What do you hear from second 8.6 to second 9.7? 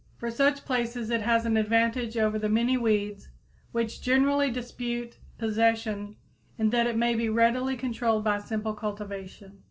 cultivation.